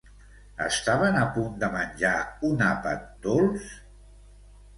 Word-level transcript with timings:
Estaven 0.67 1.17
a 1.19 1.25
punt 1.35 1.51
de 1.63 1.69
menjar 1.75 2.15
un 2.49 2.65
àpat 2.71 3.05
dolç? 3.27 3.71